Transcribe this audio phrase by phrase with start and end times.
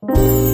[0.00, 0.47] Bringing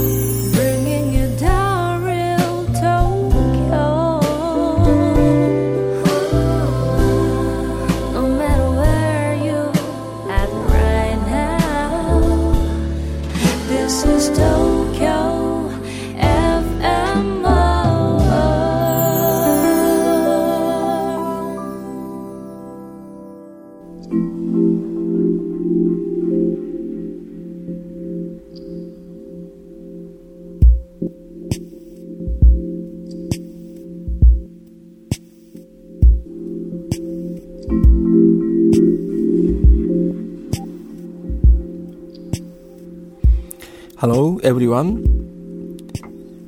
[44.05, 45.01] Hello, everyone.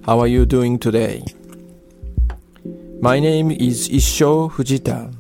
[0.04, 1.24] How are you doing today?
[3.00, 5.10] My name is Issho Fujita,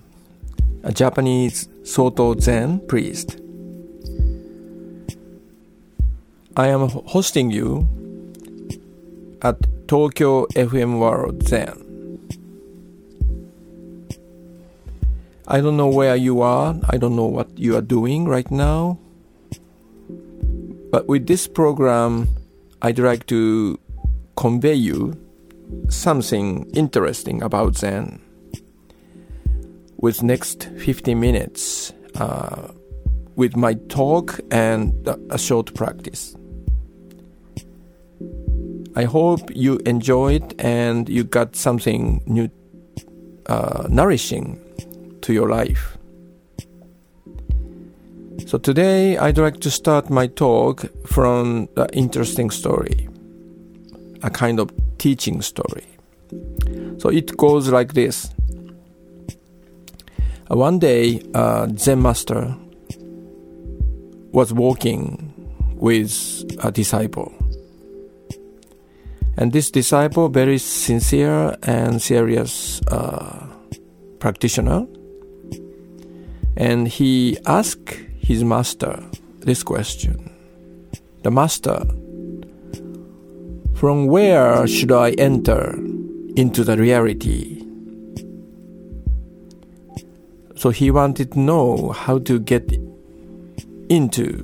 [0.82, 3.40] a Japanese Soto Zen priest.
[6.58, 7.88] I am hosting you
[9.40, 9.56] at
[9.88, 11.72] Tokyo FM World Zen.
[15.48, 18.98] I don't know where you are, I don't know what you are doing right now.
[20.90, 22.28] But with this program,
[22.82, 23.78] I'd like to
[24.36, 25.14] convey you
[25.88, 28.20] something interesting about Zen.
[29.98, 32.68] With next 15 minutes, uh,
[33.36, 34.92] with my talk and
[35.30, 36.36] a short practice.
[38.94, 42.48] I hope you enjoyed and you got something new,
[43.44, 44.58] uh, nourishing
[45.20, 45.95] to your life.
[48.46, 53.08] So today I'd like to start my talk from an interesting story,
[54.22, 55.84] a kind of teaching story.
[56.98, 58.30] So it goes like this.
[60.46, 62.54] One day, uh, Zen master
[64.30, 65.34] was walking
[65.74, 67.34] with a disciple.
[69.36, 73.44] And this disciple, very sincere and serious uh,
[74.20, 74.86] practitioner,
[76.56, 79.00] and he asked his master
[79.38, 80.18] this question
[81.22, 81.78] The master,
[83.76, 85.78] from where should I enter
[86.34, 87.62] into the reality?
[90.56, 92.72] So he wanted to know how to get
[93.88, 94.42] into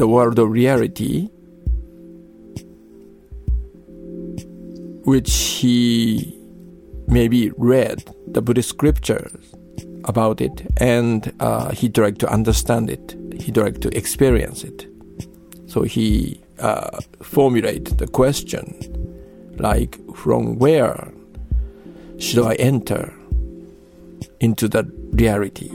[0.00, 1.28] the world of reality,
[5.04, 5.30] which
[5.60, 6.34] he
[7.08, 9.53] maybe read the Buddhist scriptures
[10.04, 13.16] about it and uh, he tried to understand it.
[13.40, 14.86] He tried to experience it.
[15.66, 18.74] So he uh, formulated the question
[19.58, 21.12] like from where
[22.18, 23.12] should i enter
[24.40, 25.70] into that reality?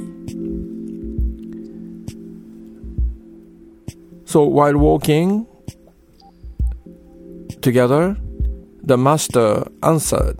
[4.25, 5.47] So while walking
[7.61, 8.15] together
[8.83, 10.39] the master answered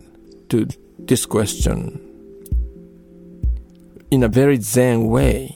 [0.50, 0.68] to
[1.00, 2.09] this question
[4.12, 5.56] in a very Zen way.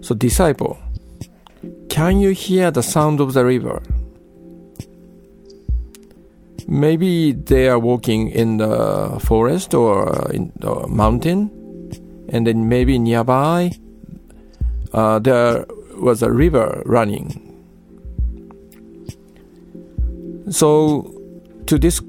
[0.00, 0.78] So, disciple,
[1.88, 3.82] can you hear the sound of the river?
[6.66, 11.50] Maybe they are walking in the forest or in the mountain,
[12.28, 13.72] and then maybe nearby
[14.92, 15.66] uh, there
[15.96, 17.46] was a river running.
[20.50, 21.14] So,
[21.66, 22.00] to this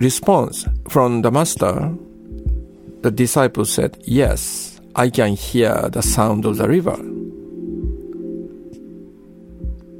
[0.00, 1.94] response from the master,
[3.04, 6.96] the disciple said, Yes, I can hear the sound of the river.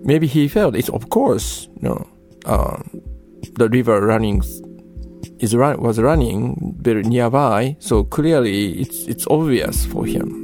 [0.03, 2.09] Maybe he felt it, of course, you know,
[2.47, 3.03] um,
[3.53, 4.43] the river running
[5.39, 10.41] is run, was running very nearby, so clearly it's, it's obvious for him.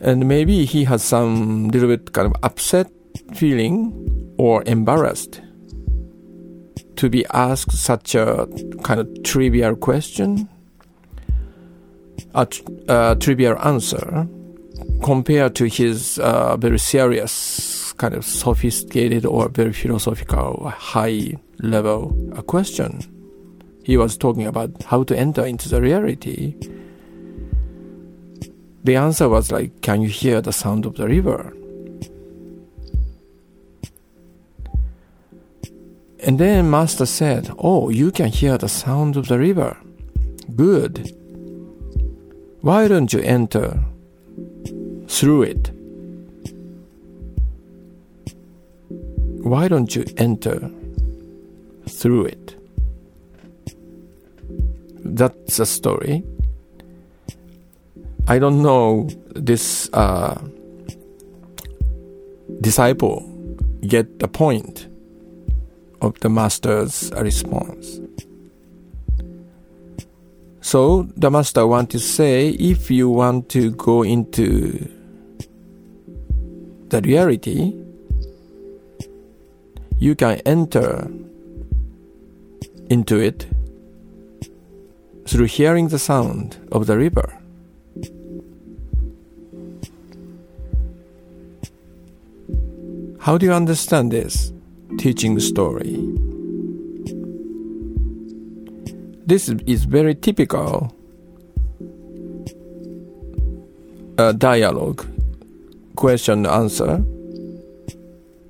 [0.00, 2.88] And maybe he has some little bit kind of upset
[3.34, 5.40] feeling or embarrassed
[6.96, 8.46] to be asked such a
[8.82, 10.48] kind of trivial question,
[12.34, 14.26] a, tr- a trivial answer,
[15.02, 22.42] compared to his uh, very serious, kind of sophisticated or very philosophical, high level uh,
[22.42, 23.00] question.
[23.84, 26.56] He was talking about how to enter into the reality.
[28.82, 31.54] The answer was like, Can you hear the sound of the river?
[36.26, 39.76] And then Master said, Oh, you can hear the sound of the river.
[40.56, 41.14] Good.
[42.62, 43.78] Why don't you enter
[45.06, 45.70] through it?
[49.42, 50.70] Why don't you enter
[51.86, 52.56] through it?
[55.04, 56.24] That's a story.
[58.26, 60.40] I don't know this uh,
[62.62, 63.20] disciple
[63.86, 64.88] get the point
[66.00, 68.00] of the master's response.
[70.60, 74.88] So the master want to say if you want to go into
[76.88, 77.74] the reality,
[79.98, 81.08] you can enter
[82.90, 83.46] into it
[85.26, 87.38] through hearing the sound of the river.
[93.20, 94.52] How do you understand this
[94.98, 95.96] teaching story?
[99.26, 100.94] This is very typical
[104.18, 105.06] uh, dialogue,
[105.96, 107.04] question answer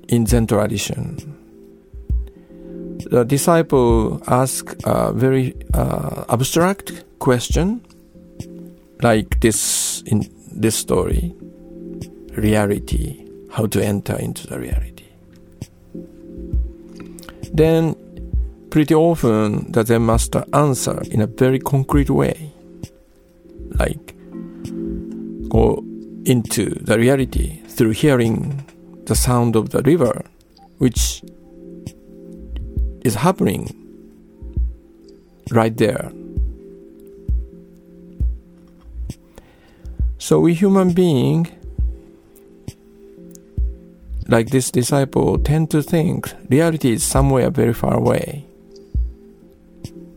[0.09, 1.31] in Zen tradition.
[3.11, 7.85] The disciple asks a very uh, abstract question,
[9.03, 11.35] like this in this story
[12.37, 14.94] reality how to enter into the reality.
[17.55, 17.95] Then,
[18.71, 22.53] pretty often, the Zen master answer in a very concrete way,
[23.79, 24.17] like
[25.49, 25.85] go
[26.25, 28.65] into the reality through hearing
[29.05, 30.25] the sound of the river,
[30.79, 31.23] which
[33.05, 33.71] is happening
[35.53, 36.11] right there.
[40.19, 41.47] So we human being
[44.29, 48.47] like this disciple, tend to think reality is somewhere very far away.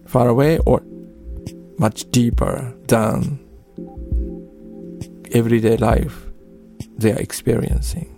[0.06, 0.82] Far away or
[1.78, 3.40] much deeper than
[5.34, 6.26] everyday life
[6.98, 8.14] they are experiencing.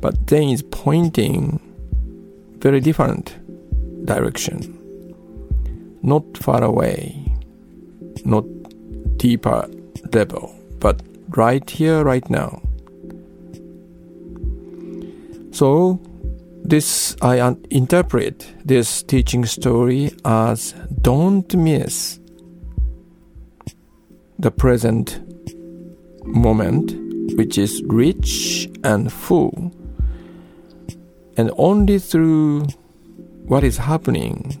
[0.00, 1.60] But Zen is pointing
[2.58, 3.36] very different
[4.04, 4.78] direction.
[6.02, 7.32] Not far away,
[8.24, 8.44] not
[9.16, 9.68] deeper
[10.12, 12.60] level, but right here, right now.
[15.62, 16.00] So,
[16.64, 22.18] this I interpret this teaching story as don't miss
[24.40, 25.20] the present
[26.26, 26.96] moment,
[27.36, 29.70] which is rich and full,
[31.36, 32.66] and only through
[33.44, 34.58] what is happening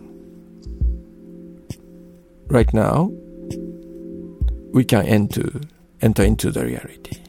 [2.46, 3.10] right now
[4.72, 5.50] we can enter
[6.00, 7.21] enter into the reality.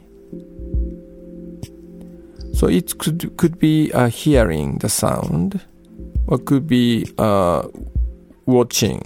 [2.63, 5.59] So it could could be uh, hearing the sound,
[6.27, 7.67] or could be uh,
[8.45, 9.01] watching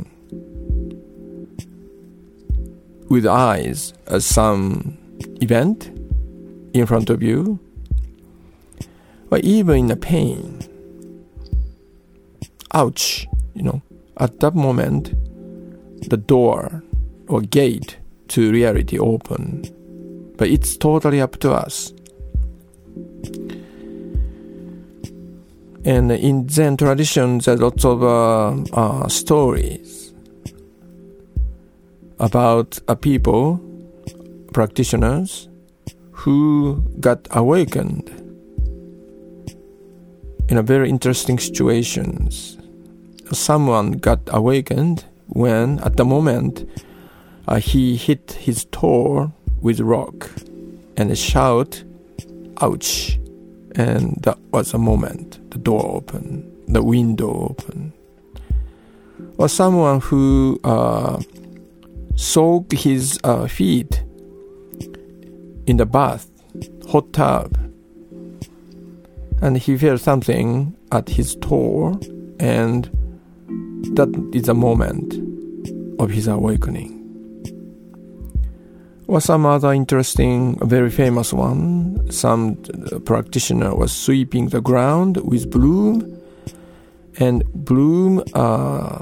[3.10, 4.96] with eyes uh, some
[5.42, 5.90] event
[6.76, 7.58] in front of you,
[9.32, 10.62] or even in a pain.
[12.76, 13.26] Ouch!
[13.56, 13.82] You know,
[14.18, 15.16] at that moment,
[16.08, 16.84] the door
[17.28, 19.64] or gate to reality open,
[20.38, 21.92] but it's totally up to us
[25.88, 30.14] And in Zen tradition, there's lots of uh, uh, stories
[32.20, 33.62] about a people,
[34.52, 35.48] practitioners,
[36.12, 38.10] who got awakened
[40.50, 42.58] in a very interesting situations.
[43.32, 46.70] Someone got awakened when, at the moment,
[47.48, 49.32] uh, he hit his toe
[49.62, 50.30] with rock
[50.98, 51.82] and shout,
[52.60, 53.18] "Ouch!"
[53.76, 57.94] And that was a moment the door open, the window open.
[59.38, 61.22] Or someone who uh,
[62.16, 64.04] soaked his uh, feet
[65.66, 66.30] in the bath,
[66.90, 67.58] hot tub,
[69.42, 72.00] and he felt something at his toe,
[72.40, 72.86] and
[73.96, 75.16] that is a moment
[76.00, 76.97] of his awakening.
[79.08, 82.12] Or some other interesting, very famous one.
[82.12, 82.58] Some
[83.06, 86.22] practitioner was sweeping the ground with broom,
[87.18, 89.02] and broom uh,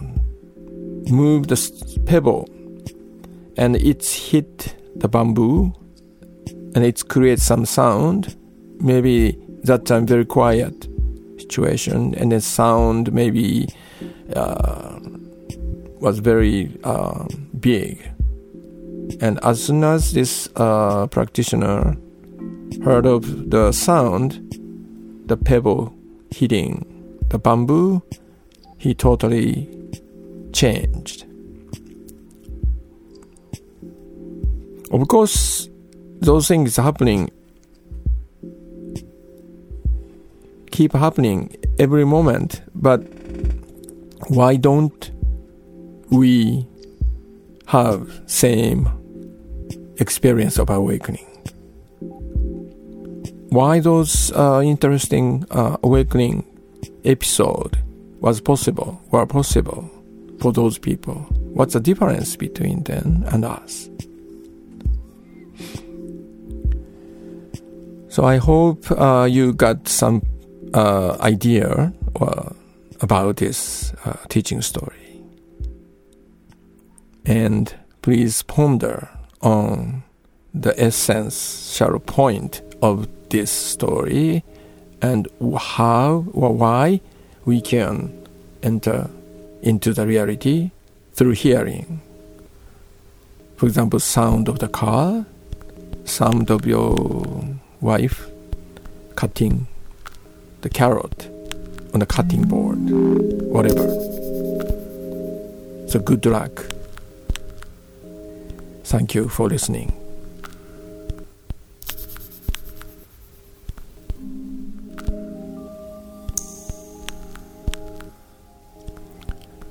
[1.10, 2.48] moved the pebble,
[3.58, 5.74] and it hit the bamboo,
[6.76, 8.36] and it creates some sound.
[8.80, 10.88] Maybe that time very quiet
[11.40, 13.70] situation, and the sound maybe
[14.36, 15.00] uh,
[16.00, 17.26] was very uh,
[17.60, 18.15] big
[19.20, 21.96] and as soon as this uh, practitioner
[22.84, 24.42] heard of the sound,
[25.26, 25.94] the pebble
[26.32, 26.86] hitting
[27.30, 28.02] the bamboo,
[28.78, 29.70] he totally
[30.54, 31.26] changed.
[34.92, 35.70] Of course,
[36.22, 37.32] those things happening
[40.72, 43.00] keep happening every moment, but
[44.28, 45.12] why don't
[46.12, 46.68] we
[47.68, 48.90] have same
[49.98, 51.26] experience of awakening.
[53.56, 56.44] why those uh, interesting uh, awakening
[57.06, 57.78] episode
[58.20, 59.90] was possible, were possible
[60.42, 61.16] for those people.
[61.54, 63.90] What's the difference between them and us?
[68.10, 70.22] So I hope uh, you got some
[70.74, 72.50] uh, idea uh,
[73.00, 75.05] about this uh, teaching story.
[77.26, 79.10] And please ponder
[79.42, 80.04] on
[80.54, 84.44] the essence, essential point of this story
[85.02, 85.28] and
[85.58, 87.02] how or why
[87.44, 88.28] we can
[88.64, 89.10] enter
[89.62, 90.72] into the reality
[91.14, 92.02] through hearing.
[93.58, 95.26] For example, sound of the car,
[96.04, 97.44] sound of your
[97.82, 98.28] wife
[99.16, 99.68] cutting
[100.62, 101.28] the carrot
[101.94, 102.90] on the cutting board,
[103.42, 103.88] whatever.
[105.88, 106.75] So good luck.
[108.96, 109.92] Thank you for listening.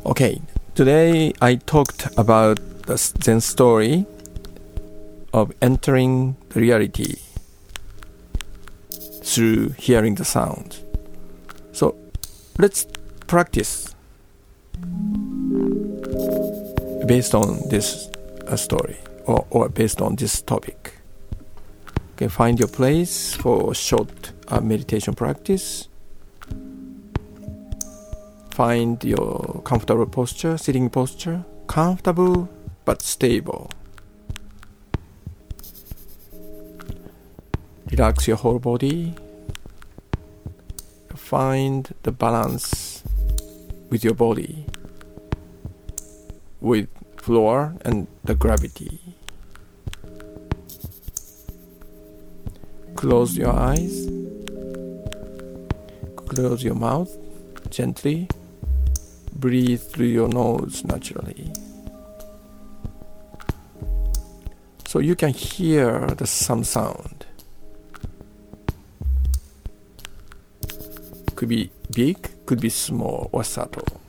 [0.04, 0.43] Okay,
[0.75, 4.04] today I talked about the Zen story
[5.33, 7.16] of entering reality
[9.23, 10.81] through hearing the sound.
[11.73, 11.97] So
[12.59, 12.87] let's
[13.26, 13.95] practice
[17.07, 18.11] based on this
[18.47, 20.99] uh, story or, or based on this topic.
[22.12, 25.88] Okay, find your place for short uh, meditation practice.
[28.52, 32.49] Find your comfortable posture, sitting posture, comfortable
[32.85, 33.69] but stable.
[37.90, 39.14] Relax your whole body.
[41.16, 43.02] Find the balance
[43.90, 44.66] with your body,
[46.61, 46.88] with
[47.25, 49.00] floor and the gravity.
[52.97, 54.07] Close your eyes.
[56.16, 57.11] Close your mouth
[57.71, 58.28] gently.
[59.35, 61.50] Breathe through your nose naturally.
[64.87, 67.25] So you can hear the some sound.
[71.35, 74.03] Could be big, could be small or subtle.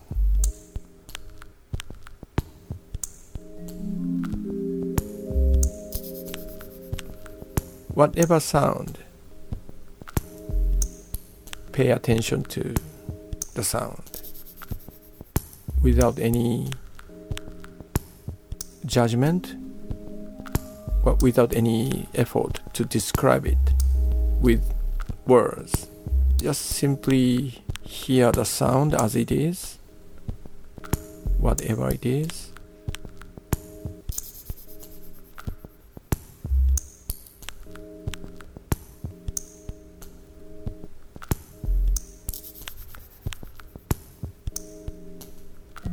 [7.95, 8.97] Whatever sound,
[11.71, 12.75] pay attention to
[13.53, 14.21] the sound
[15.81, 16.67] without any
[18.85, 19.55] judgment,
[21.05, 23.73] but without any effort to describe it
[24.41, 24.73] with
[25.25, 25.87] words.
[26.35, 29.79] Just simply hear the sound as it is,
[31.39, 32.44] whatever it is.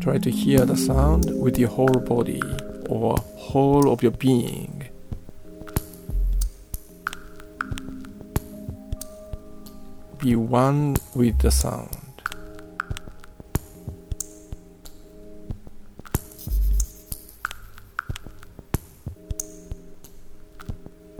[0.03, 2.43] Try to hear the sound with your whole body
[2.89, 4.89] or whole of your being.
[10.19, 11.97] Be one with the sound.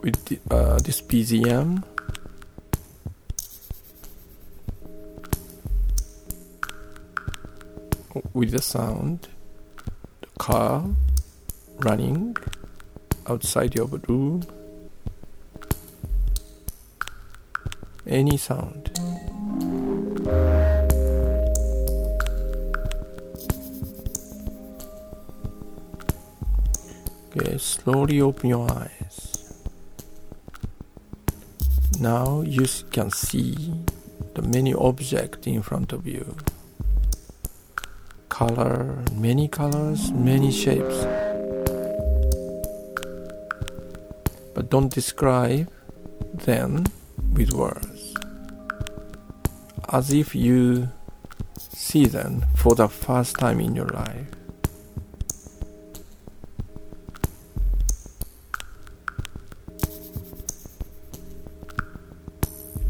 [0.01, 1.85] With the, uh, this BGM,
[8.35, 9.29] with the sound,
[10.21, 10.85] the car
[11.79, 12.37] running
[13.27, 14.43] outside your room,
[18.07, 18.91] any sound.
[27.37, 29.63] Okay, slowly open your eyes.
[31.99, 33.73] Now you can see
[34.35, 36.37] the many objects in front of you
[38.33, 41.05] color, many colors, many shapes.
[44.55, 45.71] But don't describe
[46.33, 46.87] them
[47.35, 48.15] with words.
[49.91, 50.89] As if you
[51.59, 54.27] see them for the first time in your life.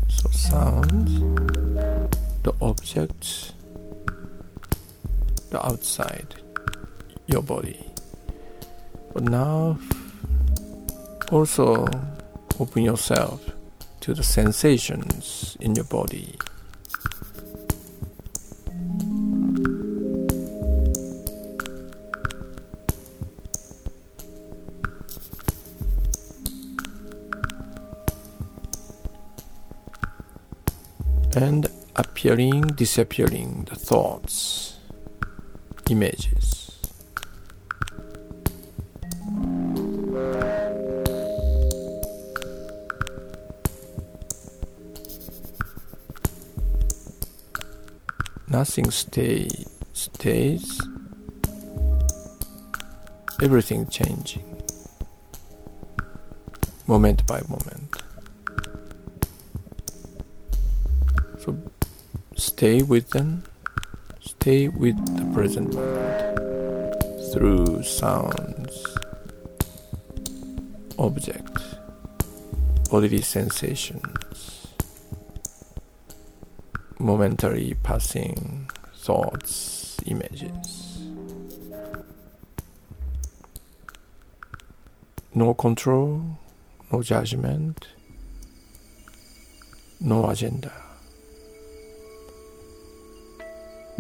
[0.07, 1.19] So sounds,
[2.45, 3.52] the objects,
[5.73, 6.35] outside,
[7.27, 7.81] your body.
[9.15, 9.79] But now
[11.31, 11.87] also
[12.61, 13.41] open yourself
[14.01, 16.37] to the sensations in your body.
[31.35, 34.72] and appearing, disappearing the thoughts,
[35.91, 36.79] images.
[48.49, 49.49] Nothing stay
[49.93, 50.81] stays.
[53.41, 54.45] Everything changing.
[56.87, 57.97] Moment by moment.
[61.39, 61.57] So
[62.37, 63.45] stay with them.
[64.43, 67.01] Stay with the present moment
[67.33, 68.97] through sounds,
[70.99, 71.77] objects,
[72.91, 74.67] bodily sensations,
[76.99, 81.07] momentary passing thoughts, images.
[85.37, 86.21] No control,
[86.91, 87.87] no judgment,
[90.01, 90.73] no agenda.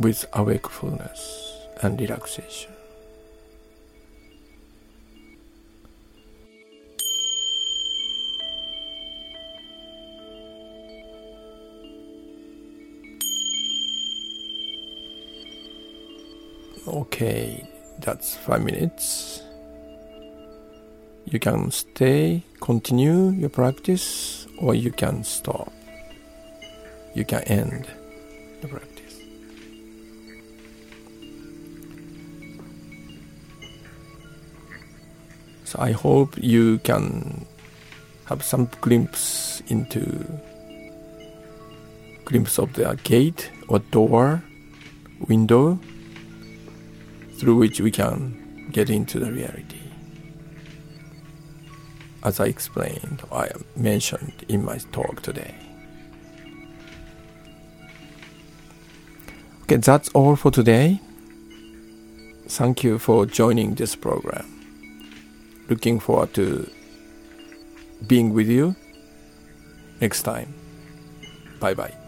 [0.02, 2.72] With awakefulness and relaxation.
[16.88, 17.64] Okay,
[18.00, 19.40] that's five minutes.
[21.26, 25.72] You can stay, continue your practice, or you can stop.
[27.14, 27.86] You can end
[28.62, 28.91] the practice.
[35.76, 37.46] I hope you can
[38.26, 40.26] have some glimpse into
[42.24, 44.42] glimpse of the gate or door,
[45.28, 45.78] window
[47.38, 49.80] through which we can get into the reality.
[52.22, 55.54] As I explained, I mentioned in my talk today.
[59.64, 61.00] Okay, that's all for today.
[62.46, 64.61] Thank you for joining this program.
[65.72, 66.68] Looking forward to
[68.06, 68.76] being with you
[70.02, 70.52] next time.
[71.60, 72.01] Bye bye.